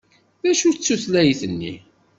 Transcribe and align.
D 0.41 0.43
acu-tt 0.51 0.85
tutlayt-nni? 0.87 1.73